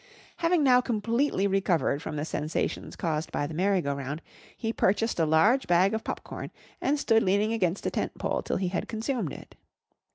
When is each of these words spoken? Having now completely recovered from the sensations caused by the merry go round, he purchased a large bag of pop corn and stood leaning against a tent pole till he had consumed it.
Having 0.37 0.63
now 0.63 0.81
completely 0.81 1.45
recovered 1.45 2.01
from 2.01 2.15
the 2.15 2.25
sensations 2.25 2.95
caused 2.95 3.31
by 3.31 3.45
the 3.45 3.53
merry 3.53 3.81
go 3.81 3.93
round, 3.93 4.23
he 4.57 4.73
purchased 4.73 5.19
a 5.19 5.27
large 5.27 5.67
bag 5.67 5.93
of 5.93 6.03
pop 6.03 6.23
corn 6.23 6.49
and 6.81 6.97
stood 6.99 7.21
leaning 7.21 7.53
against 7.53 7.85
a 7.85 7.91
tent 7.91 8.17
pole 8.17 8.41
till 8.41 8.57
he 8.57 8.69
had 8.69 8.87
consumed 8.89 9.31
it. 9.31 9.53